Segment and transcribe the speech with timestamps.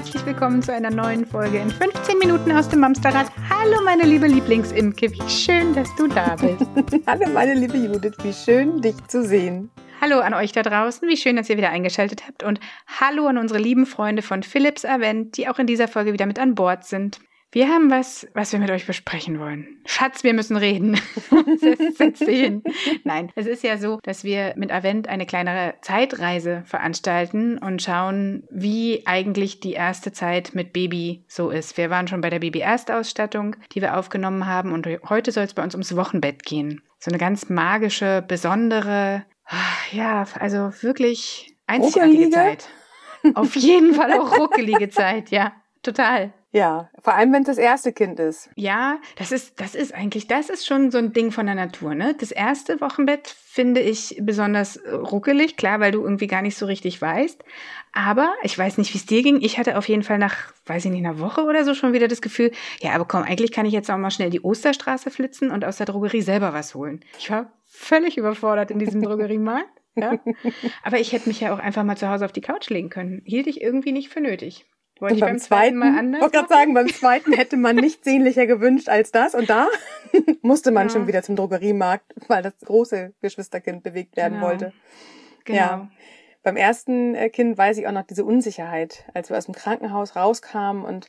[0.00, 3.30] Herzlich willkommen zu einer neuen Folge in 15 Minuten aus dem Mamsterrad.
[3.50, 6.64] Hallo meine liebe Lieblingsimke, wie schön, dass du da bist.
[7.06, 9.68] Hallo meine liebe Judith, wie schön dich zu sehen.
[10.00, 13.36] Hallo an euch da draußen, wie schön, dass ihr wieder eingeschaltet habt und hallo an
[13.36, 16.86] unsere lieben Freunde von Philips Avent, die auch in dieser Folge wieder mit an Bord
[16.86, 17.20] sind.
[17.52, 19.80] Wir haben was, was wir mit euch besprechen wollen.
[19.84, 21.00] Schatz, wir müssen reden.
[21.96, 22.62] Setz dich hin.
[23.02, 28.44] Nein, es ist ja so, dass wir mit Avent eine kleinere Zeitreise veranstalten und schauen,
[28.50, 31.76] wie eigentlich die erste Zeit mit Baby so ist.
[31.76, 35.64] Wir waren schon bei der Baby-Erstausstattung, die wir aufgenommen haben und heute soll es bei
[35.64, 36.82] uns ums Wochenbett gehen.
[37.00, 39.24] So eine ganz magische, besondere,
[39.90, 42.30] ja, also wirklich einzigartige Ruckelige?
[42.30, 42.68] Zeit.
[43.34, 46.32] Auf jeden Fall auch ruckelige Zeit, ja, total.
[46.52, 48.50] Ja, vor allem wenn es das erste Kind ist.
[48.56, 51.94] Ja, das ist, das ist eigentlich, das ist schon so ein Ding von der Natur,
[51.94, 52.16] ne?
[52.18, 56.66] Das erste Wochenbett finde ich besonders äh, ruckelig, klar, weil du irgendwie gar nicht so
[56.66, 57.44] richtig weißt.
[57.92, 59.40] Aber ich weiß nicht, wie es dir ging.
[59.40, 62.08] Ich hatte auf jeden Fall nach, weiß ich nicht, einer Woche oder so schon wieder
[62.08, 65.52] das Gefühl, ja, aber komm, eigentlich kann ich jetzt auch mal schnell die Osterstraße flitzen
[65.52, 67.04] und aus der Drogerie selber was holen.
[67.16, 69.70] Ich war völlig überfordert in diesem Drogeriemarkt.
[69.94, 70.18] Ja?
[70.82, 73.22] Aber ich hätte mich ja auch einfach mal zu Hause auf die Couch legen können.
[73.24, 74.66] Hielt ich irgendwie nicht für nötig.
[75.00, 78.04] Wollte ich Und beim zweiten, Mal anders wollte gerade sagen, beim zweiten hätte man nichts
[78.04, 79.34] sehnlicher gewünscht als das.
[79.34, 79.66] Und da
[80.42, 80.92] musste man Ja.
[80.92, 84.46] schon wieder zum Drogeriemarkt, weil das große Geschwisterkind bewegt werden Genau.
[84.46, 84.72] wollte.
[85.44, 85.58] Genau.
[85.58, 85.90] Ja.
[86.42, 90.16] Beim ersten äh, Kind weiß ich auch noch diese Unsicherheit, als wir aus dem Krankenhaus
[90.16, 91.06] rauskamen und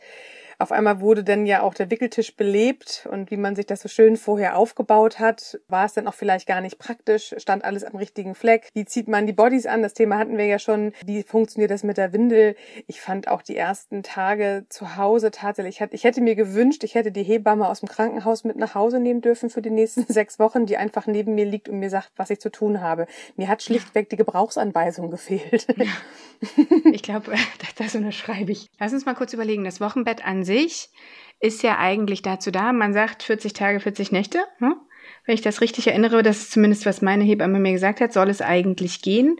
[0.61, 3.89] auf einmal wurde dann ja auch der Wickeltisch belebt und wie man sich das so
[3.89, 7.95] schön vorher aufgebaut hat, war es dann auch vielleicht gar nicht praktisch, stand alles am
[7.95, 8.69] richtigen Fleck.
[8.73, 9.81] Wie zieht man die Bodies an?
[9.81, 10.93] Das Thema hatten wir ja schon.
[11.05, 12.55] Wie funktioniert das mit der Windel?
[12.87, 17.11] Ich fand auch die ersten Tage zu Hause tatsächlich, ich hätte- mir gewünscht, ich hätte
[17.11, 20.65] die Hebamme aus dem Krankenhaus mit nach Hause nehmen dürfen für die nächsten sechs Wochen,
[20.67, 23.07] die einfach neben mir liegt und mir sagt, was ich zu tun habe.
[23.37, 25.67] Mir hat schlichtweg die Gebrauchsanweisung gefehlt.
[26.91, 27.33] Ich glaube,
[27.77, 28.67] das unterschreibe ich.
[28.79, 29.63] Lass uns mal kurz überlegen.
[29.63, 30.50] Das Wochenbett an sich
[31.39, 32.71] ist ja eigentlich dazu da.
[32.71, 34.39] Man sagt 40 Tage, 40 Nächte.
[34.59, 34.75] Hm?
[35.25, 38.29] Wenn ich das richtig erinnere, das ist zumindest, was meine Hebamme mir gesagt hat, soll
[38.29, 39.37] es eigentlich gehen.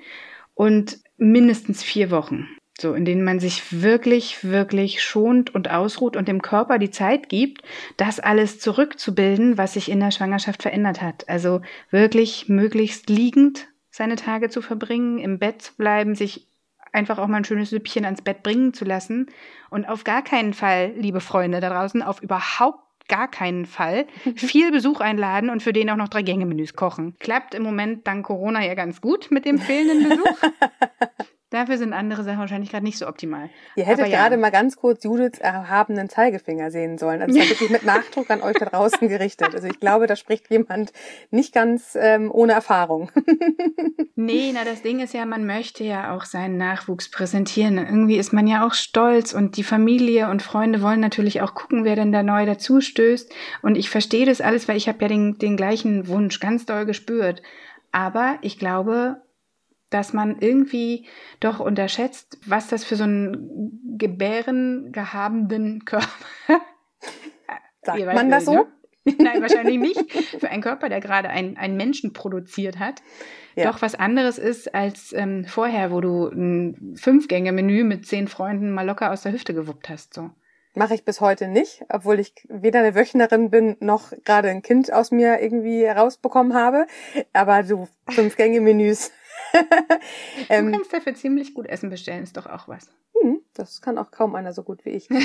[0.54, 2.48] Und mindestens vier Wochen.
[2.80, 7.30] So, in denen man sich wirklich, wirklich schont und ausruht und dem Körper die Zeit
[7.30, 7.62] gibt,
[7.96, 11.30] das alles zurückzubilden, was sich in der Schwangerschaft verändert hat.
[11.30, 11.62] Also
[11.92, 16.48] wirklich möglichst liegend seine Tage zu verbringen, im Bett zu bleiben, sich
[16.92, 19.28] einfach auch mal ein schönes Süppchen ans Bett bringen zu lassen
[19.70, 24.72] und auf gar keinen Fall, liebe Freunde da draußen, auf überhaupt gar keinen Fall viel
[24.72, 27.16] Besuch einladen und für den auch noch drei Gänge-Menüs kochen.
[27.20, 30.38] Klappt im Moment dank Corona ja ganz gut mit dem fehlenden Besuch.
[31.52, 33.50] Dafür sind andere Sachen wahrscheinlich gerade nicht so optimal.
[33.76, 34.18] Ihr hättet ja.
[34.18, 37.22] gerade mal ganz kurz Judiths erhabenen Zeigefinger sehen sollen.
[37.22, 39.54] Also es war wirklich mit Nachdruck an euch da draußen gerichtet.
[39.54, 40.94] Also ich glaube, da spricht jemand
[41.30, 43.12] nicht ganz ähm, ohne Erfahrung.
[44.16, 47.80] Nee, na das Ding ist ja, man möchte ja auch seinen Nachwuchs präsentieren.
[47.80, 51.86] Irgendwie ist man ja auch stolz und die Familie und Freunde wollen natürlich auch gucken,
[51.86, 53.34] wer denn da neu dazustößt.
[53.64, 56.86] Und ich verstehe das alles, weil ich habe ja den, den gleichen Wunsch ganz doll
[56.86, 57.42] gespürt.
[57.92, 59.22] Aber ich glaube,
[59.92, 61.06] dass man irgendwie
[61.40, 66.08] doch unterschätzt, was das für so einen gebärengehabenden Körper
[67.84, 68.54] Sagt man das so?
[68.54, 68.66] ne?
[69.18, 70.12] Nein, wahrscheinlich nicht.
[70.40, 73.02] Für einen Körper, der gerade einen, einen Menschen produziert hat,
[73.56, 73.72] Ja.
[73.72, 78.86] doch was anderes ist als ähm, vorher, wo du ein Fünf-Gänge-Menü mit zehn Freunden mal
[78.86, 80.14] locker aus der Hüfte gewuppt hast.
[80.14, 80.30] So.
[80.76, 84.94] Mache ich bis heute nicht, obwohl ich weder eine Wöchnerin bin, noch gerade ein Kind
[84.94, 86.86] aus mir irgendwie rausbekommen habe.
[87.34, 89.12] Aber so Fünf-Gänge-Menüs.
[89.52, 92.90] Du ähm, kannst dafür ziemlich gut Essen bestellen, ist doch auch was.
[93.22, 95.10] hm, das kann auch kaum einer so gut wie ich.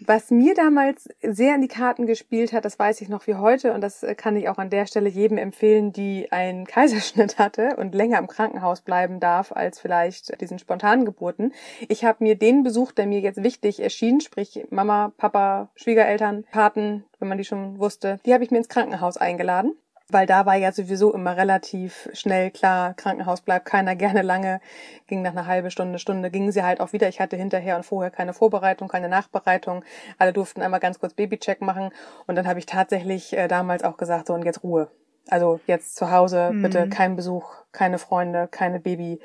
[0.00, 3.72] Was mir damals sehr in die Karten gespielt hat, das weiß ich noch wie heute
[3.72, 7.94] und das kann ich auch an der Stelle jedem empfehlen, die einen Kaiserschnitt hatte und
[7.94, 11.52] länger im Krankenhaus bleiben darf als vielleicht diesen spontanen Geburten.
[11.88, 17.04] Ich habe mir den Besuch, der mir jetzt wichtig erschien, sprich Mama, Papa, Schwiegereltern, Paten,
[17.18, 19.76] wenn man die schon wusste, die habe ich mir ins Krankenhaus eingeladen.
[20.10, 24.60] Weil da war ja sowieso immer relativ schnell klar, Krankenhaus bleibt keiner gerne lange.
[25.06, 27.08] Ging nach einer halben Stunde, Stunde, gingen sie halt auch wieder.
[27.08, 29.84] Ich hatte hinterher und vorher keine Vorbereitung, keine Nachbereitung.
[30.16, 31.90] Alle durften einmal ganz kurz Babycheck machen.
[32.26, 34.90] Und dann habe ich tatsächlich äh, damals auch gesagt, so und jetzt Ruhe.
[35.28, 36.62] Also jetzt zu Hause, Mhm.
[36.62, 39.20] bitte kein Besuch, keine Freunde, keine Baby.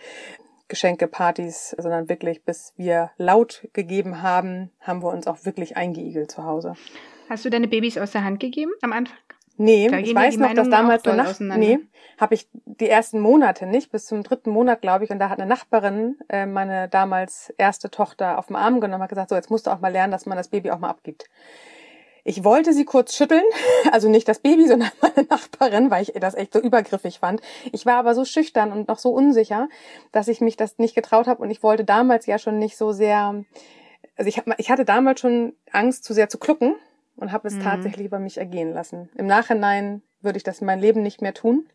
[0.69, 6.31] Geschenke, Partys, sondern wirklich, bis wir laut gegeben haben, haben wir uns auch wirklich eingeigelt
[6.31, 6.74] zu Hause.
[7.29, 9.15] Hast du deine Babys aus der Hand gegeben am Anfang?
[9.57, 11.79] Nee, Da ich ja weiß noch, dass damals eine Nacht, nee,
[12.19, 15.39] habe ich die ersten Monate nicht, bis zum dritten Monat, glaube ich, und da hat
[15.39, 19.35] eine Nachbarin äh, meine damals erste Tochter auf den Arm genommen und hat gesagt, so,
[19.35, 21.29] jetzt musst du auch mal lernen, dass man das Baby auch mal abgibt.
[22.23, 23.44] Ich wollte sie kurz schütteln,
[23.91, 27.41] also nicht das Baby, sondern meine Nachbarin, weil ich das echt so übergriffig fand.
[27.71, 29.67] Ich war aber so schüchtern und noch so unsicher,
[30.11, 32.91] dass ich mich das nicht getraut habe und ich wollte damals ja schon nicht so
[32.91, 33.44] sehr,
[34.15, 36.75] also ich, ich hatte damals schon Angst, zu sehr zu klucken
[37.15, 37.62] und habe es mhm.
[37.62, 39.10] tatsächlich über mich ergehen lassen.
[39.15, 41.68] Im Nachhinein würde ich das in meinem Leben nicht mehr tun.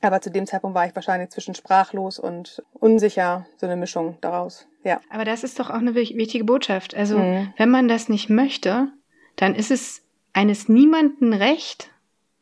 [0.00, 4.66] Aber zu dem Zeitpunkt war ich wahrscheinlich zwischen sprachlos und unsicher, so eine Mischung daraus.
[4.82, 5.00] Ja.
[5.08, 6.94] Aber das ist doch auch eine wichtige Botschaft.
[6.94, 7.54] Also, mhm.
[7.56, 8.88] wenn man das nicht möchte,
[9.36, 10.02] dann ist es
[10.34, 11.90] eines niemanden Recht,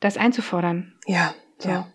[0.01, 0.95] das einzufordern.
[1.07, 1.69] Ja, so.
[1.69, 1.87] ja.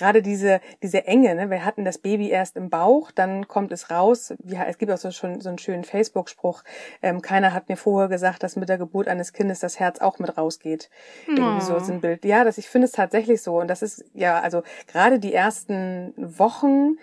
[0.00, 1.50] Gerade diese, diese Enge, ne?
[1.50, 4.32] wir hatten das Baby erst im Bauch, dann kommt es raus.
[4.46, 6.62] Ja, es gibt auch so schon so einen schönen Facebook-Spruch.
[7.02, 10.18] Ähm, keiner hat mir vorher gesagt, dass mit der Geburt eines Kindes das Herz auch
[10.18, 10.88] mit rausgeht.
[11.28, 11.32] Oh.
[11.32, 12.24] Irgendwie so ist ein Bild.
[12.24, 13.60] Ja, das, ich finde es tatsächlich so.
[13.60, 16.96] Und das ist, ja, also gerade die ersten Wochen,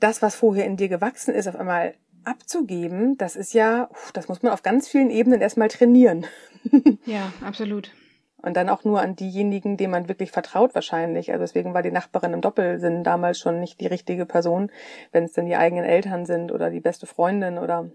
[0.00, 1.94] das, was vorher in dir gewachsen ist, auf einmal
[2.24, 6.26] abzugeben, das ist ja, das muss man auf ganz vielen Ebenen erstmal trainieren.
[7.06, 7.92] ja, absolut.
[8.44, 11.32] Und dann auch nur an diejenigen, denen man wirklich vertraut wahrscheinlich.
[11.32, 14.70] Also deswegen war die Nachbarin im Doppelsinn damals schon nicht die richtige Person,
[15.12, 17.90] wenn es denn die eigenen Eltern sind oder die beste Freundin oder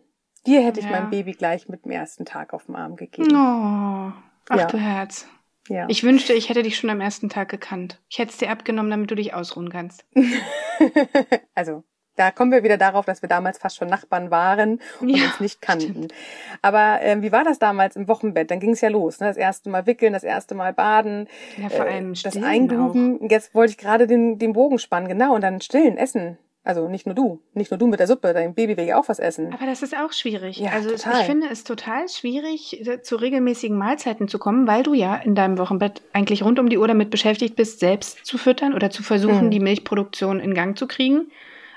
[0.48, 0.92] dir hätte ich ja.
[0.92, 3.30] mein Baby gleich mit dem ersten Tag auf dem Arm gegeben.
[3.32, 4.12] Oh,
[4.50, 4.66] ach ja.
[4.66, 5.28] du Herz.
[5.68, 5.86] Ja.
[5.88, 8.02] Ich wünschte, ich hätte dich schon am ersten Tag gekannt.
[8.10, 10.04] Ich hätte es dir abgenommen, damit du dich ausruhen kannst.
[11.54, 11.84] also,
[12.20, 15.40] da kommen wir wieder darauf, dass wir damals fast schon Nachbarn waren und ja, uns
[15.40, 15.92] nicht kannten.
[15.92, 16.14] Stimmt.
[16.62, 18.52] Aber äh, wie war das damals im Wochenbett?
[18.52, 19.22] Dann ging es ja los.
[19.22, 19.28] Ne?
[19.28, 23.22] Das erste Mal wickeln, das erste Mal baden, ja, vor allem äh, das Eingruben.
[23.22, 23.30] Auch.
[23.32, 26.38] Jetzt wollte ich gerade den, den Bogen spannen, genau, und dann stillen, essen.
[26.66, 29.08] Also nicht nur du, nicht nur du mit der Suppe, dein Baby will ja auch
[29.08, 29.54] was essen.
[29.54, 30.58] Aber das ist auch schwierig.
[30.58, 31.22] Ja, also total.
[31.22, 35.36] ich finde es total schwierig, äh, zu regelmäßigen Mahlzeiten zu kommen, weil du ja in
[35.36, 39.04] deinem Wochenbett eigentlich rund um die Uhr damit beschäftigt bist, selbst zu füttern oder zu
[39.04, 39.52] versuchen, mhm.
[39.52, 41.32] die Milchproduktion in Gang zu kriegen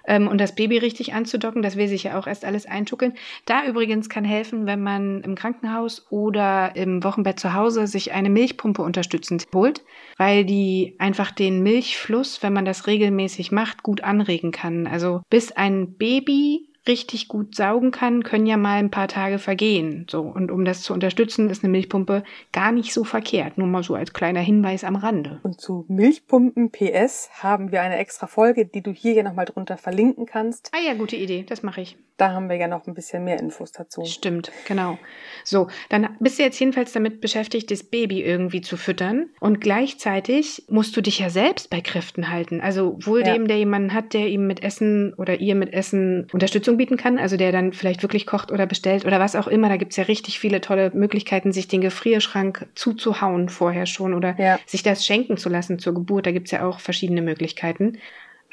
[0.06, 1.62] ähm, und das Baby richtig anzudocken.
[1.62, 3.14] Das will sich ja auch erst alles einschuckeln.
[3.44, 8.30] Da übrigens kann helfen, wenn man im Krankenhaus oder im Wochenbett zu Hause sich eine
[8.30, 9.82] Milchpumpe unterstützend holt,
[10.16, 14.86] weil die einfach den Milchfluss, wenn man das regelmäßig macht, gut anregen kann.
[14.86, 20.06] Also bis ein Baby richtig gut saugen kann, können ja mal ein paar Tage vergehen.
[20.10, 23.58] So, und um das zu unterstützen, ist eine Milchpumpe gar nicht so verkehrt.
[23.58, 25.40] Nur mal so als kleiner Hinweis am Rande.
[25.42, 29.76] Und zu Milchpumpen PS haben wir eine extra Folge, die du hier ja nochmal drunter
[29.76, 30.70] verlinken kannst.
[30.72, 31.96] Ah ja, gute Idee, das mache ich.
[32.18, 34.04] Da haben wir ja noch ein bisschen mehr Infos dazu.
[34.04, 34.98] Stimmt, genau.
[35.44, 39.30] So, dann bist du jetzt jedenfalls damit beschäftigt, das Baby irgendwie zu füttern.
[39.40, 42.60] Und gleichzeitig musst du dich ja selbst bei Kräften halten.
[42.60, 43.32] Also wohl ja.
[43.32, 47.18] dem, der jemanden hat, der ihm mit Essen oder ihr mit Essen Unterstützung bieten kann,
[47.18, 49.68] also der dann vielleicht wirklich kocht oder bestellt oder was auch immer.
[49.68, 54.58] Da gibt's ja richtig viele tolle Möglichkeiten, sich den Gefrierschrank zuzuhauen vorher schon oder ja.
[54.66, 56.26] sich das schenken zu lassen zur Geburt.
[56.26, 57.98] Da gibt's ja auch verschiedene Möglichkeiten.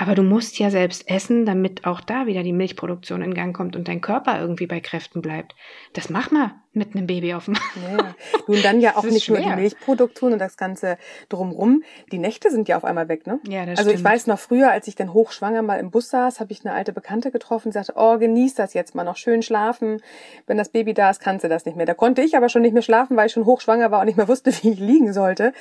[0.01, 3.75] Aber du musst ja selbst essen, damit auch da wieder die Milchproduktion in Gang kommt
[3.75, 5.55] und dein Körper irgendwie bei Kräften bleibt.
[5.91, 8.15] Das mach mal mit einem Baby auf dem Ja.
[8.47, 9.41] Nun dann ja auch nicht schwer.
[9.41, 10.97] nur die Milchproduktion und das Ganze
[11.27, 11.83] drumrum.
[12.13, 13.41] Die Nächte sind ja auf einmal weg, ne?
[13.45, 13.99] Ja, das Also stimmt.
[13.99, 16.73] ich weiß noch früher, als ich dann hochschwanger mal im Bus saß, habe ich eine
[16.73, 20.01] alte Bekannte getroffen, die sagte, oh, genieß das jetzt mal noch schön schlafen.
[20.47, 21.85] Wenn das Baby da ist, kannst du das nicht mehr.
[21.85, 24.15] Da konnte ich aber schon nicht mehr schlafen, weil ich schon hochschwanger war und nicht
[24.17, 25.51] mehr wusste, wie ich liegen sollte.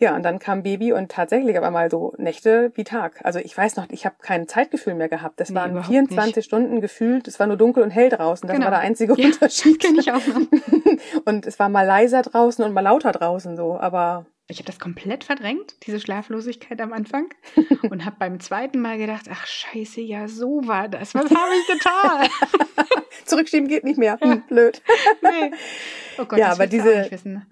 [0.00, 3.20] Ja, und dann kam Baby und tatsächlich aber mal so Nächte wie Tag.
[3.22, 5.38] Also ich weiß noch, ich habe kein Zeitgefühl mehr gehabt.
[5.38, 6.46] Das nee, waren 24 nicht.
[6.46, 7.28] Stunden gefühlt.
[7.28, 8.48] Es war nur dunkel und hell draußen.
[8.48, 8.64] Das genau.
[8.64, 9.78] war der einzige ja, Unterschied.
[9.78, 10.40] Kenn ich auch noch.
[11.26, 13.78] und es war mal leiser draußen und mal lauter draußen so.
[13.78, 17.32] Aber ich habe das komplett verdrängt, diese Schlaflosigkeit am Anfang,
[17.90, 21.14] und habe beim zweiten Mal gedacht, ach scheiße, ja, so war das.
[21.14, 22.28] Was habe ich getan?
[23.26, 24.18] Zurückschieben geht nicht mehr.
[24.20, 24.82] Hm, blöd.
[25.22, 25.52] nee.
[26.20, 27.08] Oh Gott, ja, aber diese,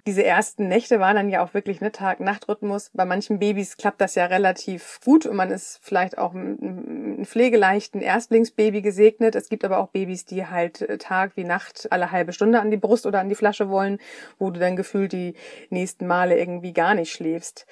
[0.06, 2.90] diese ersten Nächte waren dann ja auch wirklich ne Tag-Nacht-Rhythmus.
[2.92, 8.02] Bei manchen Babys klappt das ja relativ gut und man ist vielleicht auch ein pflegeleichten
[8.02, 9.34] Erstlingsbaby gesegnet.
[9.34, 12.70] Es gibt aber auch Babys, die halt äh, Tag wie Nacht alle halbe Stunde an
[12.70, 13.98] die Brust oder an die Flasche wollen,
[14.38, 15.34] wo du dann gefühlt die
[15.70, 17.66] nächsten Male irgendwie gar nicht schläfst.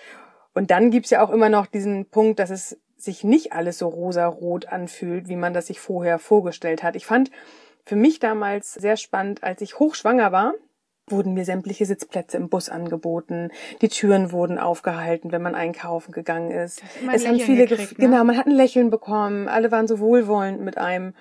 [0.55, 3.89] Und dann gibt's ja auch immer noch diesen Punkt, dass es sich nicht alles so
[3.89, 6.97] rosa-rot anfühlt, wie man das sich vorher vorgestellt hat.
[6.97, 7.31] Ich fand
[7.85, 10.55] für mich damals sehr spannend, als ich hochschwanger war,
[11.09, 13.51] wurden mir sämtliche Sitzplätze im Bus angeboten.
[13.81, 16.83] Die Türen wurden aufgehalten, wenn man einkaufen gegangen ist.
[17.13, 18.09] Es haben viele, gekriegt, ne?
[18.09, 19.49] genau, man hat ein Lächeln bekommen.
[19.49, 21.15] Alle waren so wohlwollend mit einem.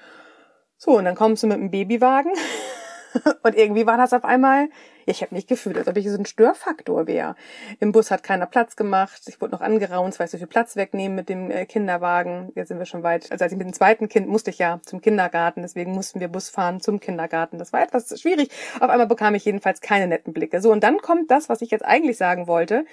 [0.77, 2.33] So, und dann kommst du mit dem Babywagen.
[3.43, 4.69] und irgendwie war das auf einmal
[5.05, 7.35] ich habe mich gefühlt, als ob ich so ein Störfaktor wäre.
[7.79, 9.21] Im Bus hat keiner Platz gemacht.
[9.27, 12.51] Ich wurde noch angeraunt, weil ich so viel Platz wegnehmen mit dem äh, Kinderwagen.
[12.55, 13.31] Jetzt sind wir schon weit.
[13.31, 16.27] Also als ich mit dem zweiten Kind musste ich ja zum Kindergarten, deswegen mussten wir
[16.27, 17.59] Bus fahren zum Kindergarten.
[17.59, 18.49] Das war etwas schwierig.
[18.79, 20.61] Auf einmal bekam ich jedenfalls keine netten Blicke.
[20.61, 22.85] So, und dann kommt das, was ich jetzt eigentlich sagen wollte.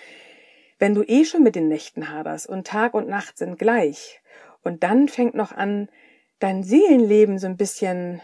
[0.79, 4.21] Wenn du eh schon mit den Nächten haderst und Tag und Nacht sind gleich
[4.63, 5.89] und dann fängt noch an,
[6.41, 8.21] dein Seelenleben so ein bisschen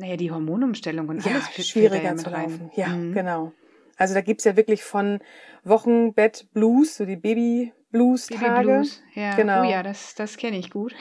[0.00, 2.70] naja, die Hormonumstellung und alles ja, schwieriger zu laufen.
[2.74, 3.12] Ja, mhm.
[3.12, 3.52] genau.
[3.96, 5.20] Also da gibt's ja wirklich von
[5.62, 8.44] Wochenbett Blues, so die Baby Blues Tage.
[8.44, 9.34] Baby Blues, ja.
[9.36, 9.60] Genau.
[9.60, 10.94] Oh ja, das, das kenne ich gut.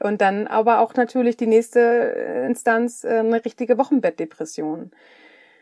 [0.00, 4.92] Und dann aber auch natürlich die nächste äh, Instanz äh, eine richtige Wochenbettdepression.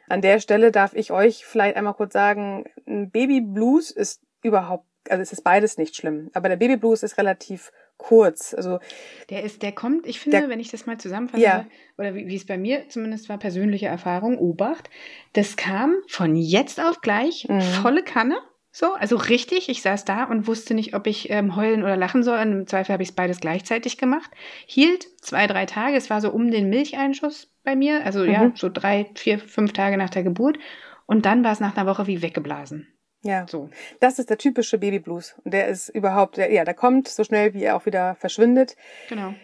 [0.09, 4.87] An der Stelle darf ich euch vielleicht einmal kurz sagen, ein Baby Blues ist überhaupt,
[5.09, 8.55] also es ist beides nicht schlimm, aber der Baby Blues ist relativ kurz.
[8.55, 8.79] Also
[9.29, 11.67] der ist, der kommt, ich finde, der, wenn ich das mal zusammenfasse, ja.
[11.99, 14.89] oder wie, wie es bei mir zumindest war, persönliche Erfahrung, Obacht,
[15.35, 17.61] das kam von jetzt auf gleich, mhm.
[17.61, 18.39] volle Kanne.
[18.71, 22.23] So, also richtig, ich saß da und wusste nicht, ob ich ähm, heulen oder lachen
[22.23, 22.39] soll.
[22.39, 24.31] Und Im Zweifel habe ich es beides gleichzeitig gemacht.
[24.67, 25.97] Hielt zwei, drei Tage.
[25.97, 28.05] Es war so um den Milcheinschuss bei mir.
[28.05, 28.31] Also mhm.
[28.31, 30.59] ja, so drei, vier, fünf Tage nach der Geburt.
[31.07, 32.87] Und dann war es nach einer Woche wie weggeblasen.
[33.23, 33.69] Ja, so.
[34.01, 35.35] Das ist der typische Babyblues.
[35.45, 38.77] Und der ist überhaupt, der, ja, der kommt so schnell, wie er auch wieder verschwindet.
[39.09, 39.35] Genau.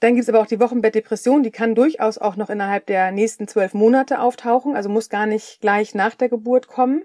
[0.00, 3.72] Dann gibt's aber auch die Wochenbettdepression, die kann durchaus auch noch innerhalb der nächsten zwölf
[3.72, 7.04] Monate auftauchen, also muss gar nicht gleich nach der Geburt kommen.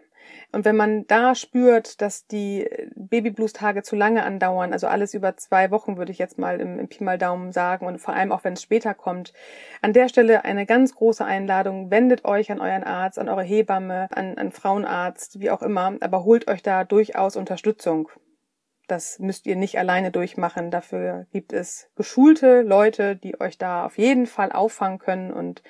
[0.52, 5.70] Und wenn man da spürt, dass die Babyblues-Tage zu lange andauern, also alles über zwei
[5.70, 8.44] Wochen, würde ich jetzt mal im, im Pi mal Daumen sagen, und vor allem auch
[8.44, 9.34] wenn es später kommt,
[9.82, 14.08] an der Stelle eine ganz große Einladung, wendet euch an euren Arzt, an eure Hebamme,
[14.12, 18.10] an, an Frauenarzt, wie auch immer, aber holt euch da durchaus Unterstützung.
[18.88, 20.72] Das müsst ihr nicht alleine durchmachen.
[20.72, 25.62] Dafür gibt es geschulte Leute, die euch da auf jeden Fall auffangen können und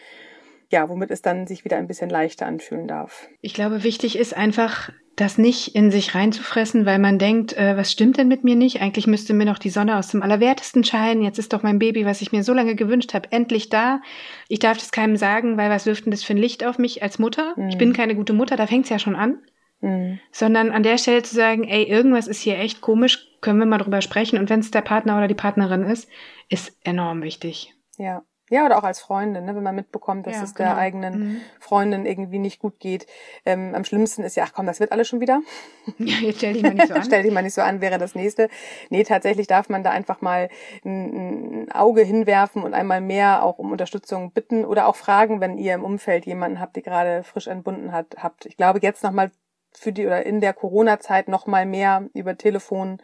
[0.72, 3.28] ja, womit es dann sich wieder ein bisschen leichter anfühlen darf.
[3.42, 7.92] Ich glaube, wichtig ist einfach, das nicht in sich reinzufressen, weil man denkt, äh, was
[7.92, 8.82] stimmt denn mit mir nicht?
[8.82, 11.22] Eigentlich müsste mir noch die Sonne aus dem Allerwertesten scheinen.
[11.22, 14.02] Jetzt ist doch mein Baby, was ich mir so lange gewünscht habe, endlich da.
[14.48, 17.04] Ich darf das keinem sagen, weil was wirft denn das für ein Licht auf mich
[17.04, 17.54] als Mutter?
[17.58, 17.70] Mhm.
[17.70, 19.40] Ich bin keine gute Mutter, da fängt's ja schon an.
[19.82, 20.20] Mhm.
[20.32, 23.78] Sondern an der Stelle zu sagen, ey, irgendwas ist hier echt komisch, können wir mal
[23.78, 24.40] drüber sprechen.
[24.40, 26.08] Und wenn es der Partner oder die Partnerin ist,
[26.48, 27.74] ist enorm wichtig.
[27.98, 28.24] Ja.
[28.50, 30.70] Ja, oder auch als Freundin, ne, wenn man mitbekommt, dass ja, es genau.
[30.70, 31.42] der eigenen mhm.
[31.60, 33.06] Freundin irgendwie nicht gut geht.
[33.46, 35.42] Ähm, am schlimmsten ist ja, ach komm, das wird alles schon wieder.
[35.98, 37.04] Ja, jetzt stell dich mal nicht so an.
[37.04, 38.50] stell dich mal nicht so an, wäre das nächste.
[38.90, 40.50] Nee, tatsächlich darf man da einfach mal
[40.86, 45.58] ein, ein Auge hinwerfen und einmal mehr auch um Unterstützung bitten oder auch fragen, wenn
[45.58, 48.46] ihr im Umfeld jemanden habt, die gerade frisch entbunden hat, habt.
[48.46, 49.32] Ich glaube, jetzt nochmal
[49.72, 53.00] für die oder in der Corona-Zeit nochmal mehr über Telefon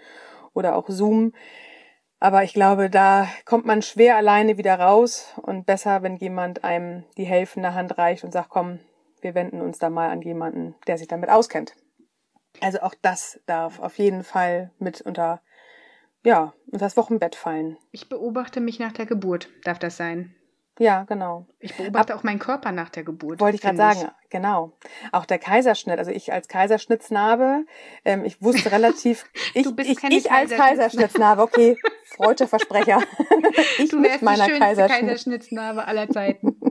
[0.53, 1.33] oder auch Zoom
[2.19, 7.03] aber ich glaube, da kommt man schwer alleine wieder raus und besser, wenn jemand einem
[7.17, 8.79] die helfende Hand reicht und sagt, komm,
[9.21, 11.75] wir wenden uns da mal an jemanden, der sich damit auskennt.
[12.61, 15.41] Also auch das darf auf jeden Fall mit unter,
[16.23, 17.77] ja, unter das Wochenbett fallen.
[17.91, 20.35] Ich beobachte mich nach der Geburt, darf das sein?
[20.77, 21.45] Ja, genau.
[21.59, 23.39] Ich beobachte Ab, auch meinen Körper nach der Geburt.
[23.39, 24.73] Wollte ich gerade sagen, genau.
[25.13, 27.65] Auch der Kaiserschnitt, also ich als Kaiserschnittsnarbe,
[28.03, 31.77] ähm, ich wusste relativ, ich, du bist ich, ich als Kaiserschnittsnarbe, okay,
[32.15, 33.01] freudscher Versprecher.
[33.77, 36.59] ich du mit meiner die Kaiserschnitt Kaiserschnittsnarbe aller Zeiten.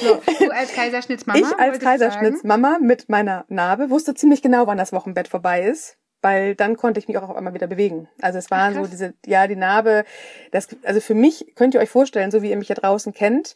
[0.00, 1.38] So, du als Kaiserschnittsmama?
[1.38, 6.54] Ich als Kaiserschnittsmama mit meiner Narbe wusste ziemlich genau, wann das Wochenbett vorbei ist weil
[6.54, 8.08] dann konnte ich mich auch auf einmal wieder bewegen.
[8.20, 10.04] Also es waren Ach, so diese, ja, die Narbe,
[10.50, 13.54] das, also für mich könnt ihr euch vorstellen, so wie ihr mich ja draußen kennt,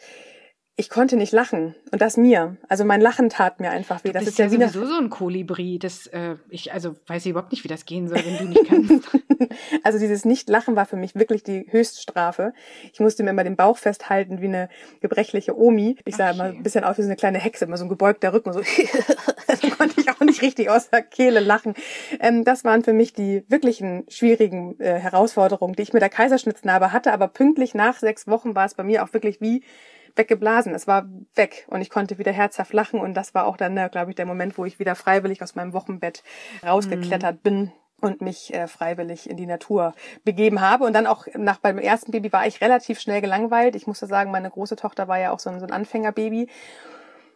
[0.80, 2.56] ich konnte nicht lachen und das mir.
[2.68, 4.12] Also mein Lachen tat mir einfach weh.
[4.12, 5.78] Das ist ja, ja sowieso so ein Kolibri.
[5.78, 8.66] Das äh, ich also weiß ich überhaupt nicht, wie das gehen soll, wenn du nicht
[8.66, 9.08] kannst.
[9.84, 12.54] also dieses Nicht-Lachen war für mich wirklich die Höchststrafe.
[12.94, 14.70] Ich musste mir immer den Bauch festhalten wie eine
[15.02, 15.96] gebrechliche Omi.
[16.06, 16.34] Ich sah okay.
[16.34, 18.60] immer ein bisschen aus wie so eine kleine Hexe, immer so ein gebeugter Rücken, so.
[18.60, 21.75] da konnte ich auch nicht richtig aus der Kehle lachen.
[22.20, 26.90] Ähm, das waren für mich die wirklichen schwierigen äh, Herausforderungen, die ich mit der Kaiserschnitznarbe
[26.90, 27.12] hatte.
[27.12, 29.62] Aber pünktlich nach sechs Wochen war es bei mir auch wirklich wie
[30.16, 30.74] weggeblasen.
[30.74, 34.10] Es war weg und ich konnte wieder herzhaft lachen und das war auch dann, glaube
[34.10, 36.22] ich, der Moment, wo ich wieder freiwillig aus meinem Wochenbett
[36.62, 37.42] rausgeklettert mhm.
[37.42, 40.84] bin und mich äh, freiwillig in die Natur begeben habe.
[40.84, 43.76] Und dann auch nach beim ersten Baby war ich relativ schnell gelangweilt.
[43.76, 46.48] Ich musste sagen, meine große Tochter war ja auch so ein, so ein Anfängerbaby.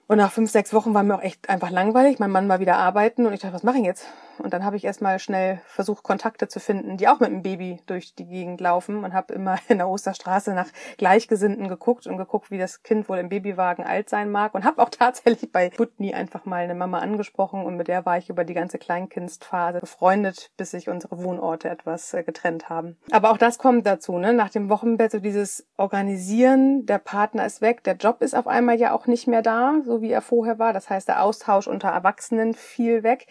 [0.06, 2.18] Und nach fünf, sechs Wochen war mir auch echt einfach langweilig.
[2.18, 4.06] Mein Mann war wieder arbeiten und ich dachte, was mache ich jetzt?
[4.38, 7.80] Und dann habe ich erstmal schnell versucht, Kontakte zu finden, die auch mit einem Baby
[7.86, 10.68] durch die Gegend laufen und habe immer in der Osterstraße nach
[10.98, 14.82] Gleichgesinnten geguckt und geguckt, wie das Kind wohl im Babywagen alt sein mag und habe
[14.82, 18.44] auch tatsächlich bei Putney einfach mal eine Mama angesprochen und mit der war ich über
[18.44, 22.96] die ganze Kleinkindsphase befreundet, bis sich unsere Wohnorte etwas äh, getrennt haben.
[23.10, 24.32] Aber auch das kommt dazu, ne?
[24.32, 28.78] Nach dem Wochenbett so dieses Organisieren, der Partner ist weg, der Job ist auf einmal
[28.78, 30.72] ja auch nicht mehr da, so wie er vorher war.
[30.72, 33.26] Das heißt, der Austausch unter Erwachsenen fiel weg.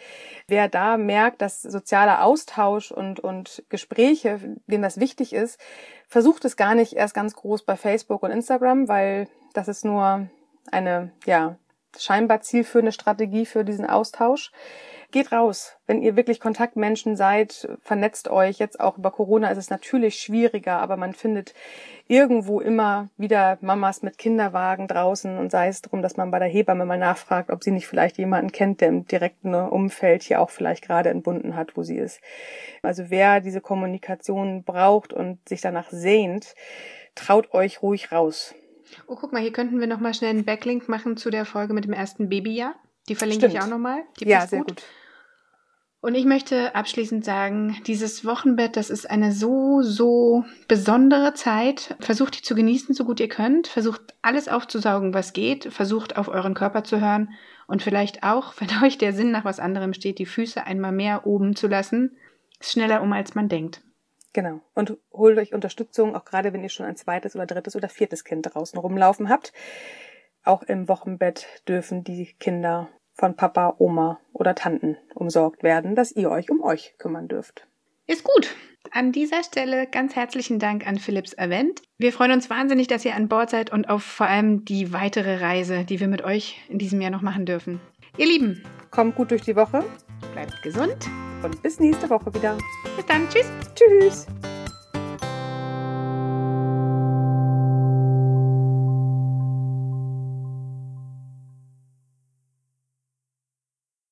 [0.46, 5.60] Wer da merkt, dass sozialer Austausch und, und Gespräche, dem das wichtig ist,
[6.08, 10.28] versucht es gar nicht erst ganz groß bei Facebook und Instagram, weil das ist nur
[10.70, 11.56] eine, ja,
[11.98, 14.52] scheinbar zielführende Strategie für diesen Austausch.
[15.10, 15.76] Geht raus.
[15.86, 18.58] Wenn ihr wirklich Kontaktmenschen seid, vernetzt euch.
[18.58, 21.54] Jetzt auch über Corona ist es natürlich schwieriger, aber man findet
[22.08, 26.48] irgendwo immer wieder Mamas mit Kinderwagen draußen und sei es darum, dass man bei der
[26.48, 30.50] Hebamme mal nachfragt, ob sie nicht vielleicht jemanden kennt, der im direkten Umfeld hier auch
[30.50, 32.20] vielleicht gerade entbunden hat, wo sie ist.
[32.82, 36.54] Also wer diese Kommunikation braucht und sich danach sehnt,
[37.14, 38.54] traut euch ruhig raus.
[39.06, 41.84] Oh, guck mal, hier könnten wir nochmal schnell einen Backlink machen zu der Folge mit
[41.84, 42.74] dem ersten Babyjahr.
[43.08, 43.54] Die verlinke Stimmt.
[43.54, 44.02] ich auch nochmal.
[44.20, 44.68] Ja, sehr gut.
[44.68, 44.82] gut.
[46.04, 51.96] Und ich möchte abschließend sagen, dieses Wochenbett, das ist eine so, so besondere Zeit.
[51.98, 53.68] Versucht die zu genießen, so gut ihr könnt.
[53.68, 55.72] Versucht alles aufzusaugen, was geht.
[55.72, 57.30] Versucht auf euren Körper zu hören.
[57.66, 61.26] Und vielleicht auch, wenn euch der Sinn nach was anderem steht, die Füße einmal mehr
[61.26, 62.18] oben zu lassen.
[62.60, 63.80] Ist schneller um, als man denkt.
[64.34, 64.60] Genau.
[64.74, 68.24] Und holt euch Unterstützung, auch gerade wenn ihr schon ein zweites oder drittes oder viertes
[68.24, 69.54] Kind draußen rumlaufen habt.
[70.42, 76.30] Auch im Wochenbett dürfen die Kinder von Papa, Oma oder Tanten umsorgt werden, dass ihr
[76.30, 77.66] euch um euch kümmern dürft.
[78.06, 78.54] Ist gut.
[78.90, 81.80] An dieser Stelle ganz herzlichen Dank an Philips Event.
[81.96, 85.36] Wir freuen uns wahnsinnig, dass ihr an Bord seid und auf vor allem die weitere
[85.36, 87.80] Reise, die wir mit euch in diesem Jahr noch machen dürfen.
[88.18, 89.84] Ihr Lieben, kommt gut durch die Woche.
[90.34, 91.08] Bleibt gesund.
[91.42, 92.58] Und bis nächste Woche wieder.
[92.96, 93.28] Bis dann.
[93.28, 93.46] Tschüss.
[93.74, 94.26] Tschüss.